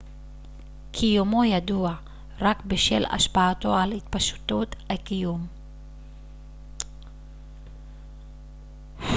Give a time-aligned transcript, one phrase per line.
[0.91, 1.95] קיומו ידוע
[2.41, 5.47] רק בשל השפעתו על התפשטות היקום